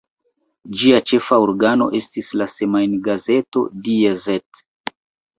Ĝia 0.83 1.01
ĉefa 1.09 1.37
organo 1.47 1.87
estis 1.99 2.31
la 2.41 2.47
semajngazeto 2.53 3.63
"Die 3.89 4.15
Zeit". 4.25 4.63